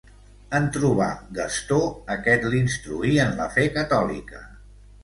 En 0.59 0.63
trobar 0.77 1.09
Gastó, 1.39 1.79
aquest 2.17 2.49
l'instruí 2.55 3.17
en 3.27 3.39
la 3.43 3.51
fe 3.59 3.69
catòlica. 3.79 4.45